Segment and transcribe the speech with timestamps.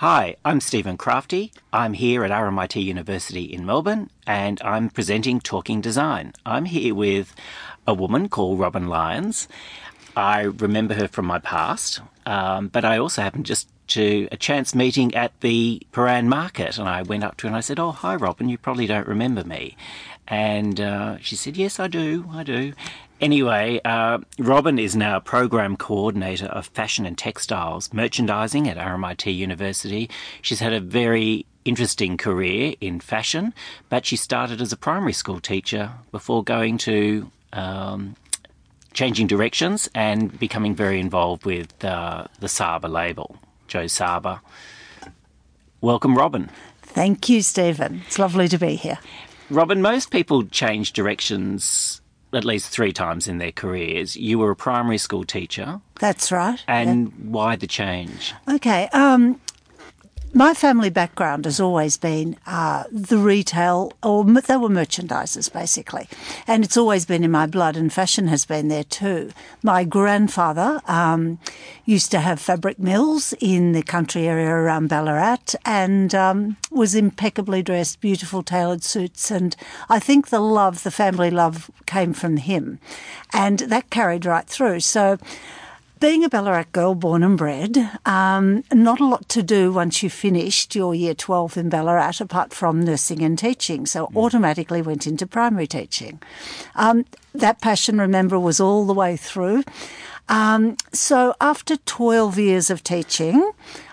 [0.00, 1.50] Hi, I'm Stephen Crafti.
[1.72, 6.34] I'm here at RMIT University in Melbourne and I'm presenting Talking Design.
[6.46, 7.34] I'm here with
[7.84, 9.48] a woman called Robin Lyons.
[10.16, 14.72] I remember her from my past, um, but I also happened just to a chance
[14.72, 17.90] meeting at the Prahran market and I went up to her and I said, Oh,
[17.90, 19.76] hi, Robin, you probably don't remember me.
[20.28, 22.72] And uh, she said, Yes, I do, I do.
[23.20, 30.08] Anyway, uh, Robin is now program coordinator of fashion and textiles merchandising at RMIT University.
[30.40, 33.52] She's had a very interesting career in fashion,
[33.88, 38.14] but she started as a primary school teacher before going to um,
[38.92, 44.40] changing directions and becoming very involved with uh, the Saba label, Joe Saba.
[45.80, 46.50] Welcome, Robin.
[46.82, 48.02] Thank you, Stephen.
[48.06, 48.98] It's lovely to be here.
[49.50, 52.00] Robin, most people change directions
[52.32, 54.16] at least three times in their careers.
[54.16, 55.80] You were a primary school teacher.
[55.98, 56.62] That's right.
[56.68, 58.34] And why the change?
[58.48, 58.88] Okay.
[58.92, 59.40] Um,
[60.38, 66.08] my family background has always been uh, the retail, or they were merchandisers basically,
[66.46, 67.76] and it's always been in my blood.
[67.76, 69.32] And fashion has been there too.
[69.64, 71.40] My grandfather um,
[71.84, 77.60] used to have fabric mills in the country area around Ballarat, and um, was impeccably
[77.60, 79.56] dressed, beautiful tailored suits, and
[79.88, 82.78] I think the love, the family love, came from him,
[83.32, 84.80] and that carried right through.
[84.80, 85.18] So
[86.00, 90.10] being a Ballarat girl born and bred, um, not a lot to do once you
[90.10, 93.86] finished your year 12 in Ballarat apart from nursing and teaching.
[93.86, 94.16] So mm.
[94.16, 96.20] automatically went into primary teaching.
[96.74, 97.04] Um,
[97.34, 99.64] that passion, remember, was all the way through.
[100.28, 103.52] Um, so after 12 years of teaching,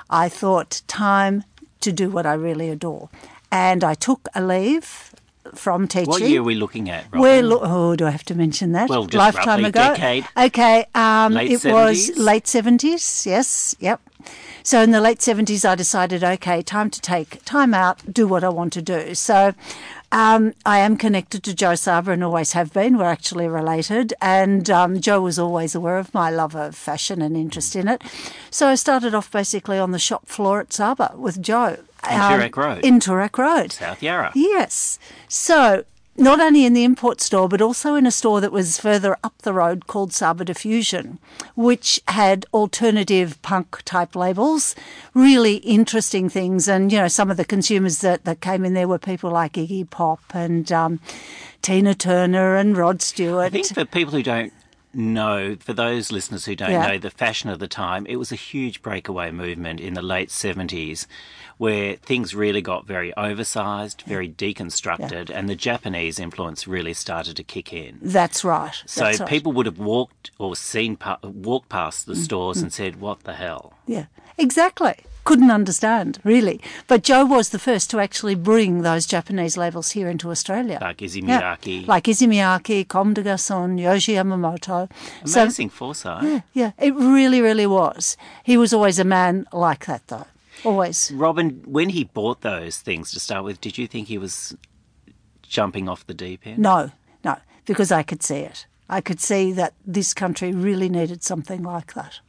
[0.09, 1.43] I thought time
[1.81, 3.09] to do what I really adore.
[3.51, 5.14] And I took a leave
[5.55, 6.09] from teaching.
[6.09, 7.05] What year are we looking at?
[7.05, 7.21] Robin?
[7.21, 8.89] We're lo- oh, do I have to mention that?
[8.89, 9.79] Well, just lifetime ago.
[9.79, 10.25] Decade.
[10.37, 11.71] Okay, um, it 70s?
[11.71, 13.25] was late seventies.
[13.25, 14.01] Yes, yep.
[14.63, 18.43] So in the late seventies, I decided, okay, time to take time out, do what
[18.43, 19.15] I want to do.
[19.15, 19.53] So.
[20.11, 22.97] Um, I am connected to Joe Saba and always have been.
[22.97, 24.13] We're actually related.
[24.21, 28.01] And um, Joe was always aware of my love of fashion and interest in it.
[28.49, 31.79] So I started off basically on the shop floor at Saba with Joe.
[32.09, 32.85] In um, Toorak Road.
[32.85, 33.71] In Toorak Road.
[33.71, 34.31] South Yarra.
[34.35, 34.99] Yes.
[35.27, 35.85] So
[36.17, 39.37] not only in the import store, but also in a store that was further up
[39.41, 41.19] the road called Saba Diffusion,
[41.55, 44.75] which had alternative punk type labels,
[45.13, 46.67] really interesting things.
[46.69, 49.53] And, you know, some of the consumers that, that came in there were people like
[49.53, 51.01] Iggy Pop and um,
[51.61, 53.47] Tina Turner and Rod Stewart.
[53.47, 54.53] I think for people who don't
[54.95, 56.87] know, for those listeners who don't yeah.
[56.87, 60.29] know the fashion of the time, it was a huge breakaway movement in the late
[60.29, 61.05] 70s
[61.57, 65.37] where things really got very oversized, very deconstructed, yeah.
[65.37, 67.99] and the Japanese influence really started to kick in.
[68.01, 68.75] That's right.
[68.85, 69.29] So That's right.
[69.29, 72.17] people would have walked or seen walked past the mm.
[72.17, 72.63] stores mm.
[72.63, 74.05] and said, "What the hell?" Yeah,
[74.37, 76.61] exactly couldn't understand, really.
[76.87, 80.77] But Joe was the first to actually bring those Japanese labels here into Australia.
[80.79, 81.81] Like Miyake.
[81.81, 81.87] Yeah.
[81.87, 84.89] Like Miyake, Comme des Garçons, Yohji Yamamoto.
[85.23, 86.23] Amazing so, foresight.
[86.23, 88.15] Yeah, yeah, it really, really was.
[88.43, 90.27] He was always a man like that, though.
[90.63, 91.11] Always.
[91.13, 94.55] Robin, when he bought those things to start with, did you think he was
[95.41, 96.59] jumping off the deep end?
[96.59, 96.91] No,
[97.23, 98.67] no, because I could see it.
[98.87, 102.19] I could see that this country really needed something like that.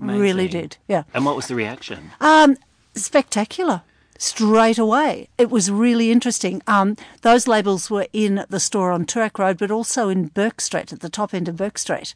[0.00, 0.20] Amazing.
[0.20, 1.04] Really did, yeah.
[1.14, 2.10] And what was the reaction?
[2.20, 2.56] Um,
[2.94, 3.82] spectacular
[4.22, 5.28] straight away.
[5.36, 6.62] It was really interesting.
[6.68, 10.92] Um, those labels were in the store on Toorak Road, but also in Bourke Street,
[10.92, 12.14] at the top end of Bourke Street.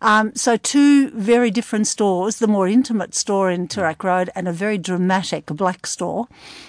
[0.00, 4.52] Um, so two very different stores, the more intimate store in Toorak Road and a
[4.52, 6.26] very dramatic black store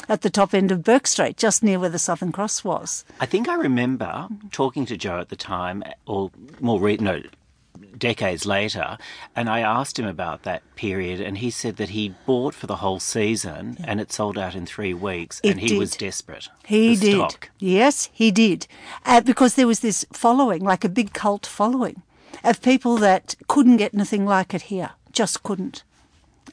[0.09, 3.05] at the top end of Bourke Street, just near where the Southern Cross was.
[3.21, 7.21] I think I remember talking to Joe at the time, or more, re- no,
[7.97, 8.97] decades later,
[9.35, 12.77] and I asked him about that period, and he said that he bought for the
[12.77, 13.85] whole season yeah.
[13.87, 15.79] and it sold out in three weeks, it and he did.
[15.79, 16.49] was desperate.
[16.65, 17.15] He did.
[17.15, 17.49] Stock.
[17.59, 18.67] Yes, he did.
[19.05, 22.01] Uh, because there was this following, like a big cult following,
[22.43, 25.83] of people that couldn't get anything like it here, just couldn't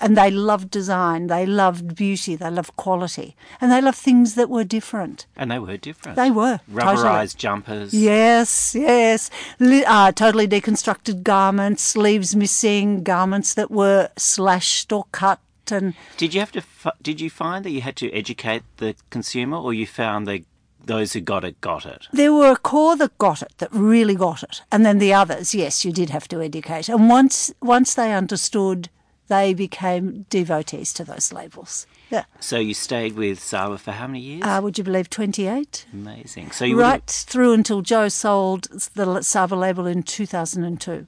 [0.01, 4.49] and they loved design, they loved beauty, they loved quality, and they loved things that
[4.49, 5.27] were different.
[5.37, 6.17] And they were different.
[6.17, 7.29] They were rubberized totally.
[7.37, 7.95] jumpers.
[7.95, 9.31] Yes, yes,
[9.61, 15.41] uh, totally deconstructed garments, sleeves missing, garments that were slashed or cut.
[15.71, 16.63] And did you have to?
[17.01, 20.45] Did you find that you had to educate the consumer, or you found they
[20.85, 22.07] those who got it got it.
[22.13, 25.55] There were a core that got it, that really got it, and then the others,
[25.55, 26.89] yes, you did have to educate.
[26.89, 28.89] And once once they understood
[29.31, 31.87] they became devotees to those labels.
[32.11, 32.25] Yeah.
[32.41, 34.43] So you stayed with Saba for how many years?
[34.45, 35.87] Uh, would you believe 28?
[35.93, 36.51] Amazing.
[36.51, 41.07] So you right through until Joe sold the Saba label in 2002.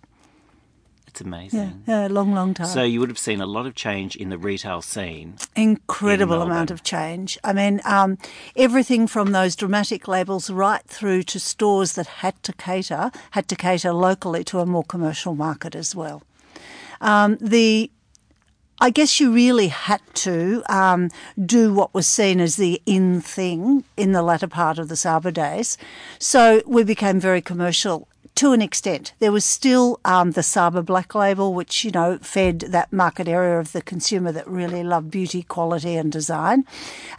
[1.09, 1.83] It's amazing.
[1.87, 2.69] Yeah, a long, long time.
[2.69, 5.35] So you would have seen a lot of change in the retail scene.
[5.57, 7.37] Incredible in amount of change.
[7.43, 8.19] I mean, um,
[8.55, 13.57] everything from those dramatic labels right through to stores that had to cater, had to
[13.57, 16.23] cater locally to a more commercial market as well.
[17.03, 17.91] Um, the
[18.83, 21.09] I guess you really had to um,
[21.47, 25.31] do what was seen as the in thing in the latter part of the Saba
[25.31, 25.79] days.
[26.19, 29.13] So we became very commercial to an extent.
[29.21, 33.61] There was still um, the Saba Black Label, which, you know, fed that market area
[33.61, 36.65] of the consumer that really loved beauty, quality, and design.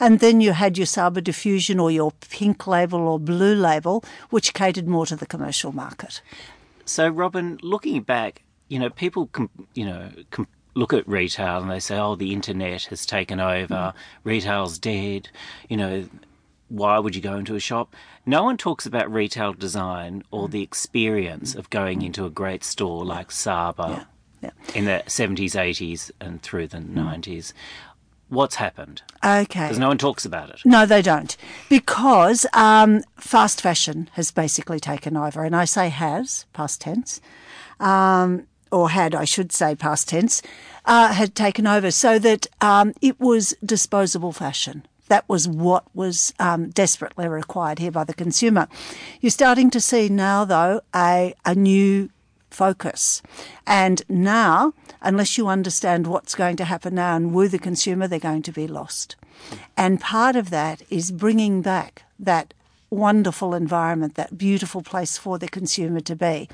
[0.01, 4.54] And then you had your Saba Diffusion or your Pink Label or Blue Label, which
[4.54, 6.21] catered more to the commercial market.
[6.83, 11.70] So, Robin, looking back, you know, people, com- you know, com- look at retail and
[11.72, 13.94] they say, "Oh, the internet has taken over.
[14.24, 15.30] Retail's dead."
[15.70, 16.10] You know,
[16.70, 17.96] why would you go into a shop?
[18.25, 23.04] No one talks about retail design or the experience of going into a great store
[23.06, 24.08] like Saba
[24.42, 24.52] Yeah.
[24.74, 27.54] in the seventies, eighties, and through the nineties.
[28.30, 29.04] What's happened?
[29.24, 29.44] Okay.
[29.66, 30.62] Because no one talks about it.
[30.66, 31.38] No, they don't.
[31.69, 35.44] Because um, fast fashion has basically taken over.
[35.44, 37.22] And I say has, past tense,
[37.80, 40.42] um, or had, I should say, past tense,
[40.86, 44.86] uh, had taken over so that um, it was disposable fashion.
[45.08, 48.68] That was what was um, desperately required here by the consumer.
[49.22, 52.10] You're starting to see now, though, a, a new
[52.50, 53.22] focus.
[53.68, 58.19] And now, unless you understand what's going to happen now and woo the consumer, they're
[58.19, 59.16] going to be lost.
[59.78, 62.54] And part of that is bringing back that
[62.90, 66.48] wonderful environment, that beautiful place for the consumer to be.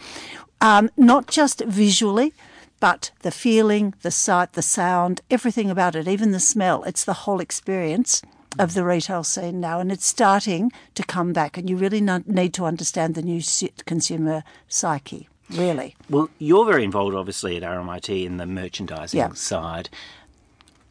[0.61, 2.33] Um, not just visually,
[2.79, 6.83] but the feeling, the sight, the sound, everything about it, even the smell.
[6.83, 8.21] It's the whole experience
[8.57, 11.57] of the retail scene now, and it's starting to come back.
[11.57, 13.41] And you really need to understand the new
[13.85, 15.95] consumer psyche, really.
[16.09, 19.33] Well, you're very involved, obviously, at RMIT in the merchandising Yeah.
[19.33, 19.89] side.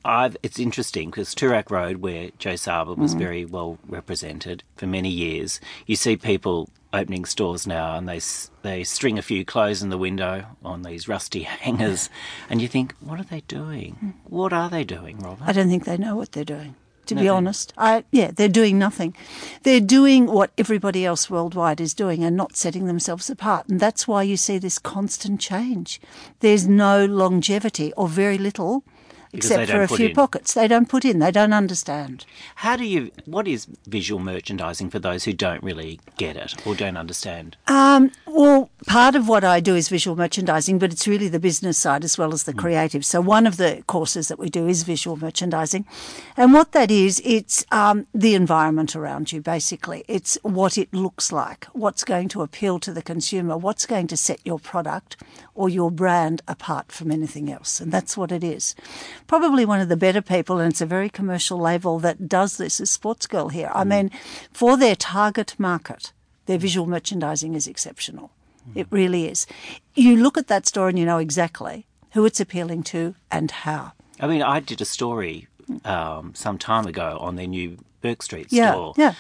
[0.04, 3.18] I've, it's interesting because Toorak Road, where Joe Saba was Mm-hmm.
[3.20, 8.20] very well represented for many years, you see people opening stores now and they
[8.62, 12.10] they string a few clothes in the window on these rusty hangers,
[12.48, 13.94] and you think, what are they doing?
[13.94, 14.10] Hmm.
[14.24, 15.44] What are they doing, Robin?
[15.46, 16.74] I don't think they know what they're doing.
[17.06, 19.16] To be honest, I yeah, they're doing nothing.
[19.62, 23.66] They're doing what everybody else worldwide is doing and not setting themselves apart.
[23.66, 26.02] And that's why you see this constant change.
[26.40, 28.84] There's no longevity or very little,
[29.32, 30.14] Because except for a few in.
[30.14, 30.54] pockets.
[30.54, 31.18] They don't put in.
[31.18, 32.24] They don't understand.
[32.56, 33.10] How do you?
[33.26, 37.56] What is visual merchandising for those who don't really get it or don't understand?
[37.66, 41.76] Um, well, part of what I do is visual merchandising, but it's really the business
[41.76, 43.04] side as well as the creative.
[43.04, 45.84] So one of the courses that we do is visual merchandising,
[46.36, 49.40] and what that is, it's um, the environment around you.
[49.40, 54.06] Basically, it's what it looks like, what's going to appeal to the consumer, what's going
[54.06, 55.16] to set your product
[55.54, 58.74] or your brand apart from anything else, and that's what it is.
[59.28, 62.80] Probably one of the better people, and it's a very commercial label that does this,
[62.80, 63.70] is Sportsgirl here.
[63.72, 64.10] I mean,
[64.52, 66.12] for their target market
[66.46, 68.30] their visual merchandising is exceptional.
[68.74, 69.46] It really is.
[69.94, 73.92] You look at that store and you know exactly who it's appealing to and how.
[74.18, 75.46] I mean, I did a story
[75.84, 78.94] um, some time ago on their new Bourke Street Yeah, store.
[78.96, 79.12] yeah.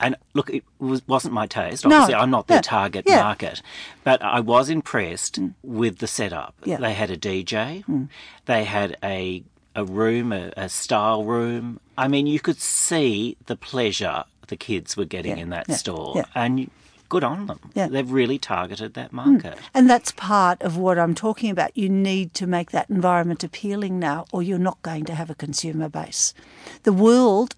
[0.00, 1.86] And look, it was, wasn't my taste.
[1.86, 3.22] No, Obviously, I'm not their yeah, target yeah.
[3.22, 3.62] market.
[4.02, 5.54] But I was impressed mm.
[5.62, 6.54] with the setup.
[6.64, 6.78] Yeah.
[6.78, 8.08] They had a DJ, mm.
[8.46, 9.44] they had a,
[9.74, 11.80] a room, a, a style room.
[11.96, 16.24] I mean, you could see the pleasure the kids were getting in that store.
[16.34, 16.70] And
[17.08, 17.60] good on them.
[17.74, 17.88] Yeah.
[17.88, 19.12] They've really targeted that mm.
[19.12, 19.58] market.
[19.72, 21.76] And that's part of what I'm talking about.
[21.76, 25.34] You need to make that environment appealing now, or you're not going to have a
[25.34, 26.34] consumer base.
[26.82, 27.54] The world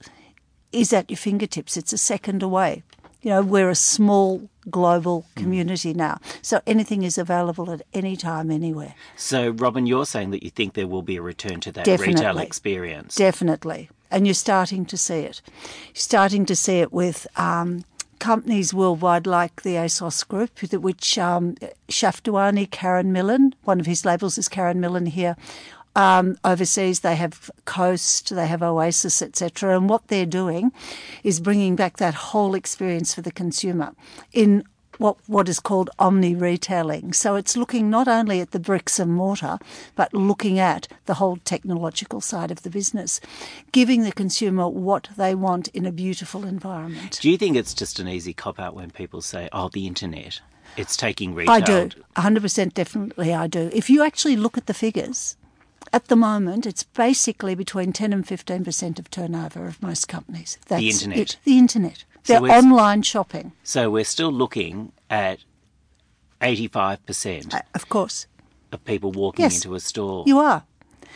[0.77, 2.83] is at your fingertips, it's a second away.
[3.23, 6.21] You know, we're a small global community now.
[6.43, 8.95] So anything is available at any time, anywhere.
[9.17, 12.39] So, Robin, you're saying that you think there will be a return to that retail
[12.39, 13.17] experience.
[13.17, 13.89] Definitely.
[14.11, 15.43] And you're starting to see it.
[15.87, 17.85] You're starting to see it with um,
[18.19, 21.57] companies worldwide like the ASOS Group, which um,
[22.71, 25.37] Karen Millen, one of his labels is Karen Millen here.
[25.97, 29.75] Um, overseas, they have Coast, they have Oasis, etc.
[29.77, 30.71] And what they're doing
[31.25, 33.95] is bringing back that whole experience for the consumer
[34.33, 34.63] in
[34.99, 37.13] what what is called omni retailing.
[37.13, 39.59] So it's looking not only at the bricks and mortar,
[39.95, 43.21] but looking at the whole technological side of the business,
[43.73, 47.19] giving the consumer what they want in a beautiful environment.
[47.21, 50.41] Do you think it's just an easy cop out when people say, "Oh, the internet,
[50.77, 51.55] it's taking retail"?
[51.55, 53.71] I do, 100% definitely I do.
[53.73, 55.37] If you actually look at the figures,
[55.93, 60.59] at the moment it's basically between 10 and 15% of turnover of most companies.
[60.69, 61.19] That's internet.
[61.19, 61.37] It.
[61.45, 62.05] The internet.
[62.25, 65.41] So They're online shopping, So we're still looking at
[66.43, 68.27] eighty-five percent uh, of course.
[68.73, 69.57] of people walking Yes.
[69.65, 70.25] into a store.
[70.27, 70.65] You are.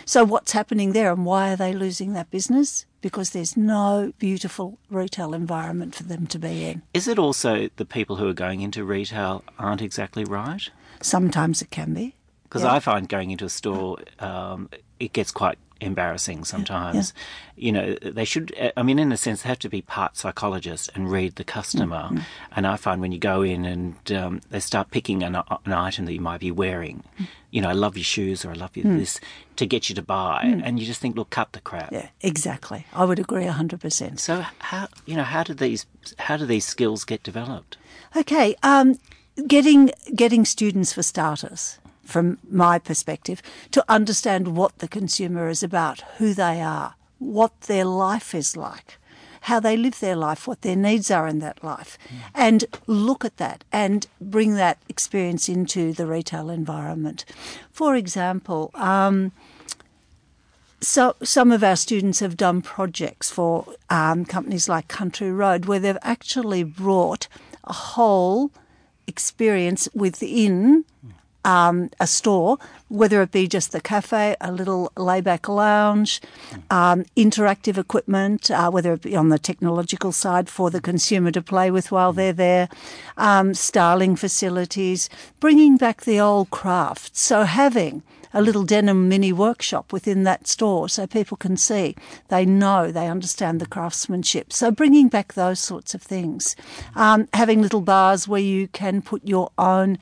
[0.07, 2.87] So what's happening there and why are they losing that business?
[3.03, 6.83] Because there's no beautiful retail environment for them to be in.
[6.95, 10.69] Is it also the people who are going into retail aren't exactly right?
[11.03, 12.15] Sometimes it can be.
[12.51, 12.73] Because Yeah.
[12.75, 17.15] I find going into a store, um, it gets quite embarrassing sometimes.
[17.57, 20.91] You know, they should, I mean, in a sense, they have to be part psychologist
[20.95, 22.03] and read the customer.
[22.11, 22.19] Mm-hmm.
[22.55, 26.05] And I find when you go in and um, they start picking an, an item
[26.05, 27.29] that you might be wearing, Mm.
[27.51, 29.21] you know, I love your shoes or I love your this,
[29.57, 30.43] to get you to buy.
[30.65, 31.91] And you just think, look, cut the crap.
[31.91, 32.03] Mm.
[32.03, 32.85] Yeah, exactly.
[32.93, 34.19] I would agree 100%.
[34.19, 35.87] So how, you know, how do these,
[36.19, 37.79] how do these skills get developed?
[38.17, 38.99] Okay, um,
[39.47, 41.79] getting getting students for starters,
[42.11, 47.85] from my perspective, to understand what the consumer is about, who they are, what their
[47.85, 48.99] life is like,
[49.43, 51.97] how they live their life, what their needs are in that life,
[52.35, 57.25] and look at that and bring that experience into the retail environment.
[57.71, 58.71] For example.
[58.75, 59.33] Um,
[60.83, 65.79] so some of our students have done projects for um, companies like Country Road where
[65.79, 67.29] they've actually brought
[67.65, 68.51] a whole
[69.07, 70.87] experience within
[71.45, 76.21] um, a store, whether it be just the cafe, a little layback lounge,
[76.71, 81.43] um, interactive equipment, uh, whether it be on the technological side for the consumer to
[81.43, 82.69] play with while they're there,
[83.17, 87.17] um, styling facilities, bringing back the old craft.
[87.17, 91.97] So having a little denim mini workshop within that store so people can see,
[92.29, 94.53] they know, they understand the craftsmanship.
[94.53, 96.55] So bringing back those sorts of things.
[96.95, 99.99] Um, having little bars where you can put your own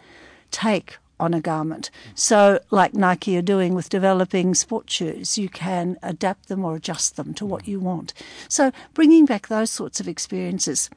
[0.50, 1.91] take on a garment.
[2.15, 7.17] So, like Nike are doing with developing sports shoes, you can adapt them or adjust
[7.17, 8.13] them to what you want.
[8.49, 10.91] So, bringing back those sorts of experiences,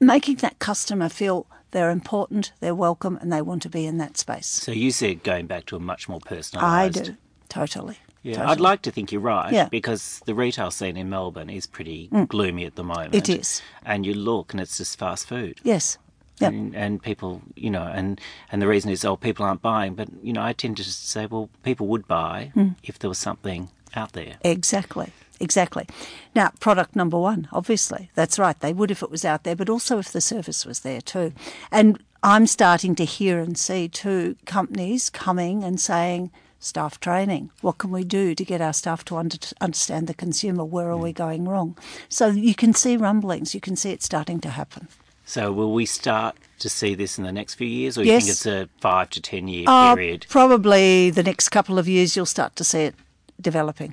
[0.00, 4.16] making that customer feel they're important, they're welcome, and they want to be in that
[4.16, 4.46] space.
[4.46, 6.62] So you said going back to a much more personalised.
[6.62, 7.16] I do.
[7.48, 7.98] Totally.
[8.22, 8.52] Yeah, Totally.
[8.52, 9.66] I'd like to think you're right Yeah.
[9.66, 9.70] Mm.
[9.70, 13.14] because the retail scene in Melbourne is pretty gloomy at the moment.
[13.14, 13.62] It is.
[13.84, 15.60] And you look and it's just fast food.
[15.62, 15.98] Yes.
[16.38, 16.52] Yep.
[16.52, 18.20] And, and people, you know, and,
[18.52, 19.94] and the reason is, oh, people aren't buying.
[19.94, 22.74] But, you know, I tend to say, well, people would buy Mm.
[22.82, 24.36] if there was something out there.
[24.42, 25.12] Exactly.
[25.40, 25.86] Exactly.
[26.34, 28.10] Now, product number one, obviously.
[28.14, 28.58] That's right.
[28.58, 31.32] They would if it was out there, but also if the service was there too.
[31.70, 37.50] And I'm starting to hear and see too companies coming and saying, staff training.
[37.60, 40.64] What can we do to get our staff to under- understand the consumer?
[40.64, 41.76] Where are we going wrong?
[42.08, 43.54] So you can see rumblings.
[43.54, 44.88] You can see it starting to happen.
[45.28, 48.30] So will we start to see this in the next few years or you think
[48.30, 50.24] it's a five to ten year Uh, period?
[50.28, 52.94] probably the next couple of years, you'll start to see it
[53.40, 53.92] developing.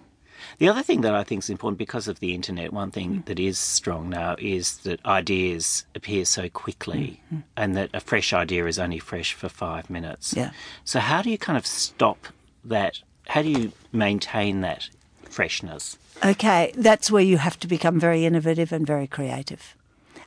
[0.59, 3.25] The other thing that I think is important because of the internet, one thing Mm.
[3.25, 7.39] that is strong now is that ideas appear so quickly Mm-hmm.
[7.57, 10.33] and that a fresh idea is only fresh for five minutes.
[10.37, 10.51] Yeah.
[10.85, 12.27] So, how do you kind of stop
[12.63, 12.99] that?
[13.29, 14.89] How do you maintain that
[15.23, 15.97] freshness?
[16.23, 19.75] Okay, that's where you have to become very innovative and very creative.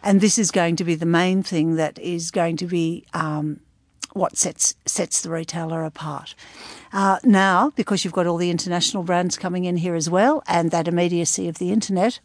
[0.06, 3.58] And this is going to be the main thing that is going to be um,
[4.12, 6.36] what sets sets the retailer apart.
[6.92, 10.70] Uh, now, because you've got all the international brands coming in here as well, and
[10.70, 12.20] that immediacy of the internet,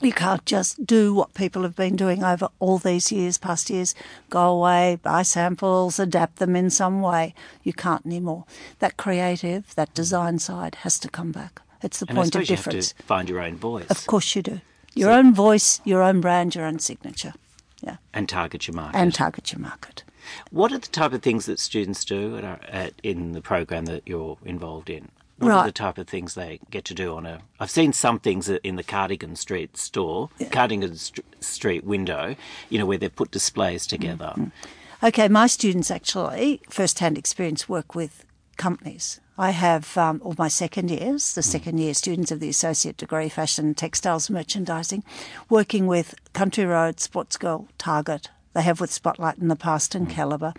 [0.00, 3.94] you can't just do what people have been doing over all these years, past years.
[4.28, 7.32] Go away, buy samples, adapt them in some way.
[7.62, 8.44] You can't anymore.
[8.80, 11.62] That creative, that design side has to come back.
[11.80, 12.88] It's the And I point of difference.
[12.88, 14.60] have to find your own voice Of course you do.
[14.94, 17.34] Your own voice, your own brand, your own signature.
[17.82, 17.96] Yeah.
[18.14, 18.96] and target your market.
[18.96, 20.04] And target your market.
[20.50, 24.04] what are the type of things that students do at, at, in the program that
[24.06, 25.10] you're involved in?
[25.36, 27.40] What are the type of things they get to do on a?
[27.60, 32.36] I've seen some things in the Cardigan Street store, Cardigan St- Street window,
[32.70, 34.32] you know, where they put displays together.
[34.36, 35.06] Mm-hmm.
[35.06, 38.24] Okay, my students actually, first hand experience, work with
[38.56, 39.20] companies.
[39.36, 41.50] I have um, all my second years, the hmm.
[41.50, 45.02] second year students of the associate degree, fashion, textiles, merchandising,
[45.48, 48.30] working with Country Road, Sportsgirl, Target.
[48.52, 50.14] They have with Spotlight in the past and hmm.
[50.14, 50.54] Calibre,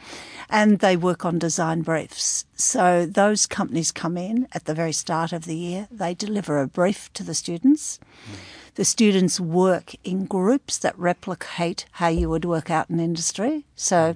[0.50, 2.46] and they work on design briefs.
[2.56, 5.88] So those companies come in at the very start of the year.
[5.90, 8.00] They deliver a brief to the students.
[8.26, 8.34] Hmm.
[8.76, 13.64] The students work in groups that replicate how you would work out in industry.
[13.76, 14.16] So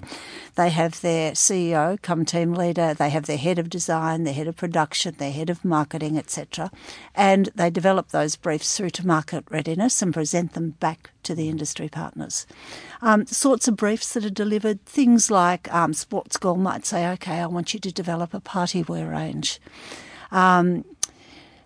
[0.55, 4.47] they have their CEO come team leader, they have their head of design, their head
[4.47, 6.71] of production, their head of marketing, etc.
[7.15, 11.47] And they develop those briefs through to market readiness and present them back to the
[11.47, 12.45] industry partners.
[13.01, 17.45] Um, sorts of briefs that are delivered, things like um, Sportsgirl might say, okay, I
[17.45, 19.61] want you to develop a party wear range.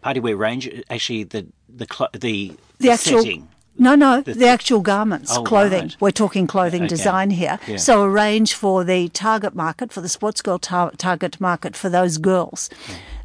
[0.04, 3.48] Party wear range, actually, the the cl- the, The actual setting.
[3.80, 5.82] No, no, the, actual garments, Oh, clothing.
[5.82, 5.98] right.
[6.00, 6.90] We're talking clothing Okay.
[6.90, 7.58] design here.
[7.68, 7.78] Yeah.
[7.78, 12.20] So a range for the target market, for the sportsgirl tar- target market for those
[12.20, 12.70] girls.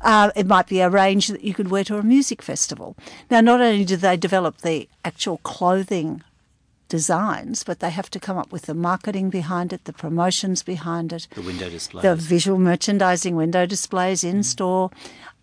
[0.00, 2.96] Uh, it might be a range that you could wear to a music festival.
[3.30, 6.22] Now, not only do they develop the actual clothing
[6.88, 11.12] designs, but they have to come up with the marketing behind it, the promotions behind
[11.12, 12.02] it, The window displays.
[12.02, 14.90] the visual merchandising, window displays in store,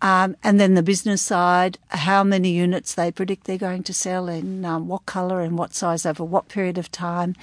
[0.02, 4.28] um, and then the business side, how many units they predict they're going to sell
[4.28, 7.34] in um, what colour and what size over what period of time.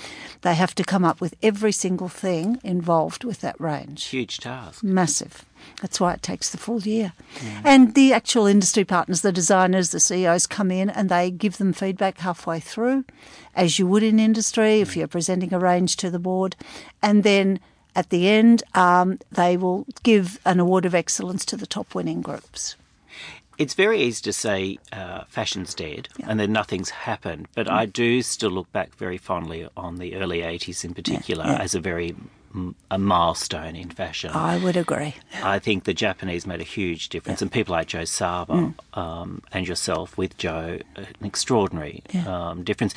[0.42, 4.06] They have to come up with every single thing involved with that range.
[4.06, 4.84] Huge task.
[4.84, 5.46] Massive.
[5.82, 7.14] That's why it takes the full year.
[7.64, 11.74] And the actual industry partners, the designers, the CEOs come in and they give them
[11.74, 13.06] feedback halfway through,
[13.56, 16.56] as you would in industry if you're presenting a range to the board.
[17.02, 17.60] And then
[17.96, 22.22] at the end, um, they will give an award of excellence to the top winning
[22.22, 22.76] groups.
[23.58, 28.24] It's very easy to say uh, fashion's dead and then nothing's happened, but I do
[28.24, 31.62] still look back very fondly on the early 80s in particular yeah.
[31.62, 32.16] as a very
[32.56, 34.32] mm, a milestone in fashion.
[34.32, 35.14] I would agree.
[35.44, 38.98] I think the Japanese made a huge difference, and people like Joe Saba Mm.
[38.98, 42.96] um, and yourself with Joe, an extraordinary um, difference.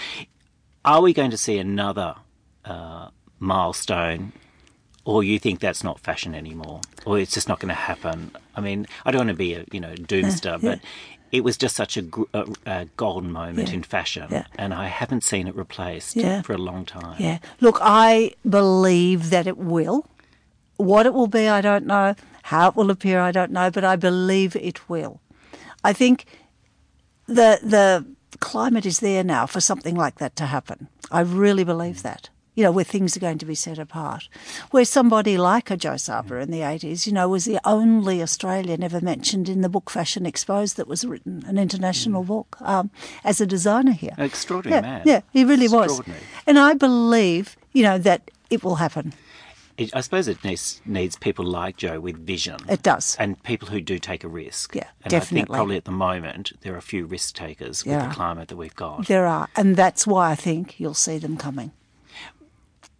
[0.86, 2.14] Are we going to see another
[2.64, 4.32] uh, milestone,
[5.06, 8.30] or you think that's not fashion anymore, or it's just not going to happen?
[8.54, 10.80] I mean, I don't want to be a you know doomster, but
[11.32, 14.46] it was just such a, a, a golden moment in fashion, Yeah.
[14.58, 16.42] and I haven't seen it replaced Yeah.
[16.42, 17.16] for a long time.
[17.18, 17.38] Yeah.
[17.60, 20.06] Look, I believe that it will.
[20.76, 22.14] What it will be, I don't know.
[22.42, 25.20] How it will appear, I don't know, but I believe it will.
[25.82, 26.26] I think
[27.26, 28.04] the the
[28.38, 30.88] climate is there now for something like that to happen.
[31.10, 32.28] I really believe that.
[32.56, 34.28] You know, where things are going to be set apart.
[34.72, 38.82] Where somebody like a Joe Saba in the 80s, you know, was the only Australian
[38.82, 42.90] ever mentioned in the book Fashion Exposed that was written, an international book, um,
[43.24, 44.14] as a designer here.
[44.16, 45.02] An extraordinary yeah, man.
[45.04, 46.00] Yeah, he really was.
[46.46, 49.12] And I believe, you know, that it will happen.
[49.76, 52.56] It, I suppose it needs, needs people like Joe with vision.
[52.68, 53.16] It does.
[53.18, 54.74] And people who do take a risk.
[54.74, 55.54] Yeah, and I think definitely.
[55.54, 58.74] probably at the moment there are a few risk takers with the climate that we've
[58.74, 59.06] got.
[59.06, 59.48] There are.
[59.54, 61.72] And that's why I think you'll see them coming.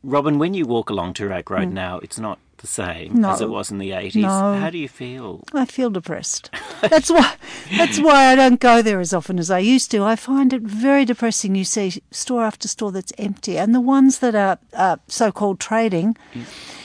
[0.07, 3.42] Robin, when you walk along Toorak Road now, it's not the same as Mm.
[3.42, 4.23] It was in the 80s.
[4.23, 4.55] No.
[4.59, 5.42] How do you feel?
[5.53, 6.49] I feel depressed.
[6.81, 7.35] That's why
[7.77, 10.05] that's why I don't go there as often as I used to.
[10.05, 11.55] I find it very depressing.
[11.55, 16.16] You see store after store that's empty, and the ones that are uh, so-called trading,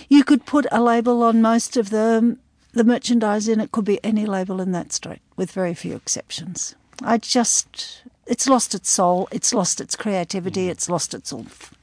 [0.10, 2.38] you could put a label on most of the
[2.74, 6.74] the merchandise, in it could be any label in that street, with very few exceptions.
[7.04, 9.28] I just, it's lost its soul.
[9.32, 10.70] It's lost its creativity.
[10.70, 11.74] It's lost its oomph.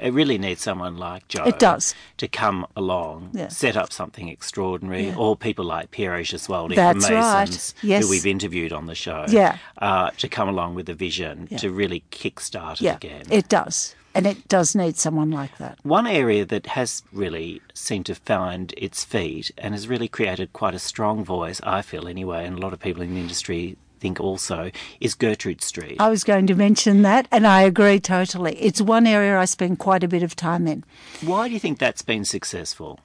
[0.00, 1.44] It really needs someone like Joe.
[1.44, 1.94] It does.
[2.18, 3.48] To come along, Yeah.
[3.48, 7.74] set up something extraordinary, or people like Piero Gesualdi That's right.
[7.82, 8.04] Yes.
[8.04, 9.58] who we've interviewed on the show, Yeah.
[9.78, 13.22] uh, to come along with a vision to really kickstart it Yeah, again.
[13.30, 15.78] it does, and it does need someone like that.
[15.82, 20.74] One area that has really seemed to find its feet and has really created quite
[20.74, 24.20] a strong voice, I feel anyway, and a lot of people in the industry think
[24.20, 25.96] also, is Gertrude Street.
[25.98, 28.54] I was going to mention that, and I agree totally.
[28.56, 30.84] It's one area I spend quite a bit of time in.
[31.22, 33.00] Why do you think that's been successful?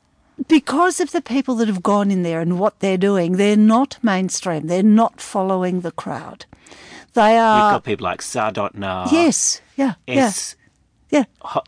[0.50, 3.98] Because of the people that have gone in there and what they're doing, they're not
[4.04, 4.68] mainstream.
[4.68, 6.46] They're not following the crowd.
[7.14, 7.56] They are.
[7.56, 10.58] You've got people like Sardot Nar, yes, yeah, S,
[11.10, 11.24] yeah,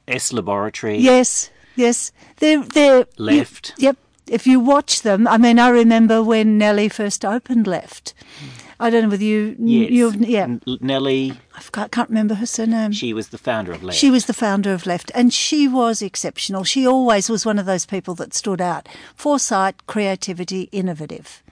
[0.10, 0.98] S Laboratory.
[0.98, 2.12] Yes, yes.
[2.38, 3.74] They're they're Left.
[3.78, 3.96] Yep.
[4.28, 8.14] If you watch them, I mean, I remember when Nellie first opened Left.
[8.40, 8.61] Hmm.
[8.82, 9.92] I don't know whether you Yes.
[9.92, 10.44] you've yeah.
[10.44, 12.92] N- Nellie, I forgot, can't remember her surname.
[12.92, 13.98] she was the founder of Left.
[13.98, 16.64] She was the founder of Left, and she was exceptional.
[16.64, 18.90] She always was one of those people that stood out.
[19.16, 21.44] Foresight, creativity, innovative.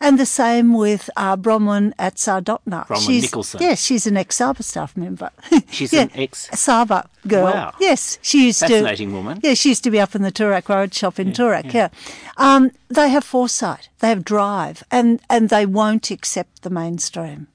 [0.00, 2.86] And the same with uh, Bronwyn at Sardotna.
[2.86, 3.60] Bronwyn she's, Nicholson.
[3.62, 5.30] Yes, she's an ex-Saba staff member.
[5.70, 7.44] She's yeah, an ex- a Saba girl.
[7.44, 7.72] Wow.
[7.80, 9.14] Yes, she used Fascinating to.
[9.14, 9.40] woman.
[9.42, 11.72] Yeah, she used to be up in the Toorak Road shop in Toorak.
[11.72, 11.88] Yeah,
[12.36, 17.46] Um, they have foresight, they have drive, and and they won't accept the mainstream.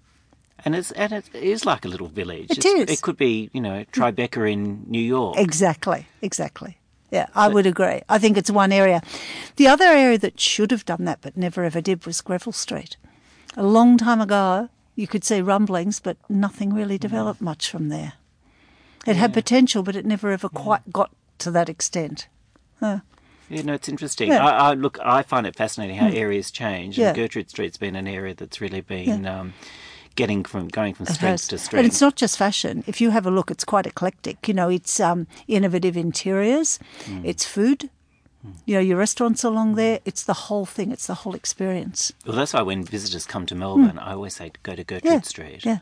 [0.65, 2.51] and it's and it is like a little village.
[2.51, 2.89] It It's- is.
[2.97, 5.37] It could be, you know, Tribeca in New York.
[5.37, 6.77] Exactly, exactly.
[7.11, 8.01] Yeah, I would agree.
[8.07, 9.01] I think it's one area.
[9.55, 12.97] The other area that should have done that but never ever did was Greville Street.
[13.57, 18.13] A long time ago, you could see rumblings, but nothing really developed much from there.
[19.07, 22.27] It had potential, but it never ever quite got to that extent.
[22.81, 22.99] Yeah,
[23.63, 24.29] no, it's interesting.
[24.29, 24.45] Yeah.
[24.45, 26.97] I, I look, I find it fascinating how areas change.
[26.97, 27.07] Yeah.
[27.07, 29.53] And Gertrude Street's been an area that's really been um,
[30.21, 31.87] getting from going from strength to And strength.
[31.87, 32.83] it's not just fashion.
[32.91, 34.47] If you have a look, it's quite eclectic.
[34.49, 37.21] You know, it's um, innovative interiors, Hmm.
[37.31, 37.89] it's food.
[38.65, 39.99] You know, your restaurants along there.
[40.09, 40.91] It's the whole thing.
[40.95, 41.99] It's the whole experience.
[42.25, 45.11] Well, that's why when visitors come to Melbourne, I always say go to Gertrude.
[45.13, 45.65] Yeah, Street.
[45.65, 45.79] yeah.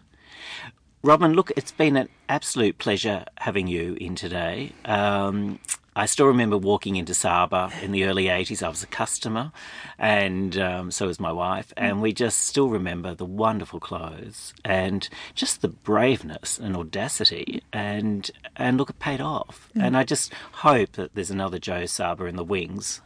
[1.04, 4.72] Robin, look, it's been an absolute pleasure having you in today.
[4.86, 5.60] Um,
[5.98, 8.62] I still remember walking into Saba in the early 80s.
[8.62, 9.52] I was a customer,
[9.98, 11.74] and um, so was my wife.
[11.76, 17.64] And we just still remember the wonderful clothes and just the braveness and audacity.
[17.74, 19.72] And, and look, it paid off.
[19.76, 19.86] Mm.
[19.88, 23.02] And I just hope that there's another Joe Saba in the wings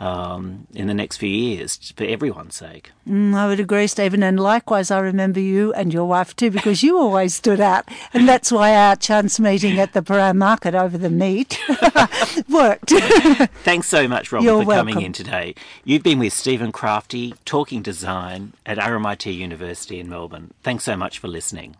[0.00, 2.92] um, in the next few years for everyone's sake.
[3.08, 4.22] Mm, I would agree, Stephen.
[4.22, 7.88] And likewise, I remember you and your wife too, because you always stood out.
[8.12, 11.58] And that's why our chance meeting at the Prahran Market over the meat
[12.48, 12.90] worked.
[13.64, 14.92] Thanks so much, Robin, You're for welcome.
[14.92, 15.54] coming in today.
[15.84, 20.52] You've been with Stephen Crafti, talking design at RMIT University in Melbourne.
[20.62, 21.76] Thanks so much for listening.